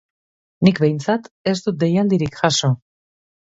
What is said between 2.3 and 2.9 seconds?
jaso.